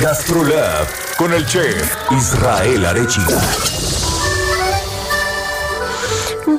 [0.00, 0.86] GastroLab
[1.18, 3.40] con el chef Israel Arechiga.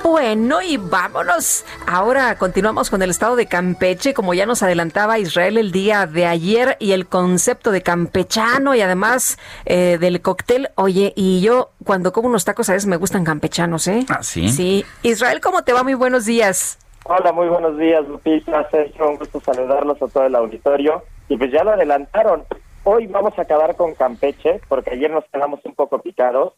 [0.03, 1.63] Bueno, y vámonos.
[1.87, 6.25] Ahora continuamos con el estado de Campeche, como ya nos adelantaba Israel el día de
[6.25, 10.69] ayer, y el concepto de campechano y además eh, del cóctel.
[10.75, 14.05] Oye, y yo cuando como unos tacos a veces me gustan campechanos, ¿eh?
[14.09, 14.49] Ah, sí.
[14.49, 14.85] Sí.
[15.01, 15.83] Israel, ¿cómo te va?
[15.83, 16.77] Muy buenos días.
[17.05, 21.03] Hola, muy buenos días, Lupita, Sergio, un gusto saludarlos a todo el auditorio.
[21.27, 22.43] Y pues ya lo adelantaron,
[22.85, 26.53] hoy vamos a acabar con Campeche, porque ayer nos quedamos un poco picados.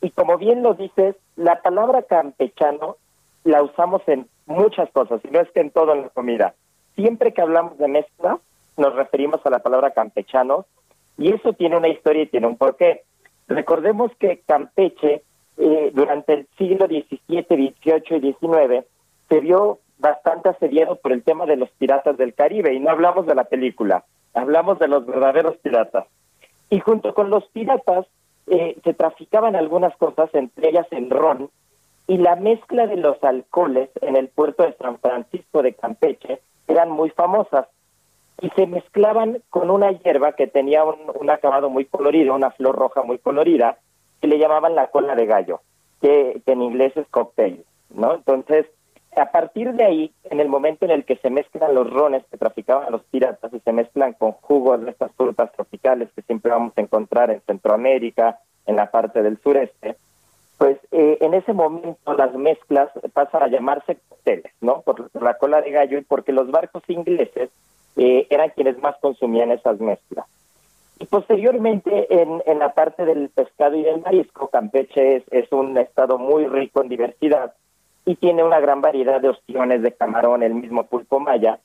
[0.00, 2.96] Y como bien lo dices, la palabra campechano
[3.44, 6.54] la usamos en muchas cosas, y no es que en todo en la comida.
[6.96, 8.38] Siempre que hablamos de mezcla,
[8.76, 10.66] nos referimos a la palabra campechano,
[11.18, 13.02] y eso tiene una historia y tiene un porqué.
[13.46, 15.22] Recordemos que Campeche,
[15.58, 18.86] eh, durante el siglo XVII, XVIII y XIX,
[19.28, 23.26] se vio bastante asediado por el tema de los piratas del Caribe, y no hablamos
[23.26, 24.04] de la película,
[24.38, 26.06] hablamos de los verdaderos piratas.
[26.70, 28.06] Y junto con los piratas
[28.46, 31.50] eh, se traficaban algunas cosas, entre ellas el ron,
[32.06, 36.90] y la mezcla de los alcoholes en el puerto de San Francisco de Campeche eran
[36.90, 37.66] muy famosas
[38.40, 43.02] y se mezclaban con una hierba que tenía un, acabado muy colorido, una flor roja
[43.02, 43.78] muy colorida,
[44.20, 45.60] que le llamaban la cola de gallo,
[46.00, 48.14] que, que en inglés es cocktail, ¿no?
[48.14, 48.66] Entonces,
[49.18, 52.36] a partir de ahí, en el momento en el que se mezclan los rones que
[52.36, 56.72] traficaban los piratas y se mezclan con jugos de estas frutas tropicales que siempre vamos
[56.76, 59.96] a encontrar en Centroamérica, en la parte del sureste,
[60.58, 64.82] pues eh, en ese momento las mezclas pasan a llamarse cócteles, ¿no?
[64.82, 67.50] Por la cola de gallo y porque los barcos ingleses
[67.96, 70.26] eh, eran quienes más consumían esas mezclas.
[71.00, 75.78] Y posteriormente, en, en la parte del pescado y del marisco, Campeche es, es un
[75.78, 77.54] estado muy rico en diversidad
[78.08, 81.58] y tiene una gran variedad de ostiones de camarón, el mismo pulpo maya,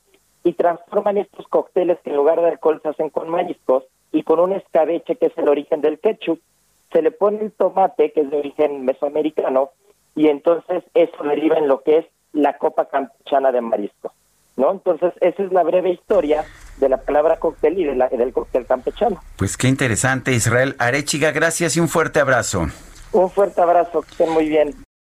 [0.44, 4.42] y transforman estos cócteles que en lugar de alcohol se hacen con mariscos y con
[4.42, 6.42] un escabeche que es el origen del ketchup.
[6.92, 9.70] Se le pone el tomate, que es de origen mesoamericano,
[10.16, 14.12] y entonces eso deriva en lo que es la copa campechana de mariscos.
[14.58, 14.70] ¿no?
[14.70, 16.44] Entonces, esa es la breve historia
[16.76, 19.22] de la palabra cóctel y de la, del cóctel campechano.
[19.38, 21.32] Pues qué interesante, Israel Arechiga.
[21.32, 22.68] Gracias y un fuerte abrazo.
[23.14, 24.76] Un fuerte abrazo, que estén muy bien.